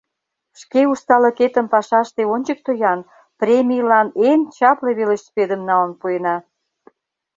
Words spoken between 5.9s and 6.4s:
пуэна!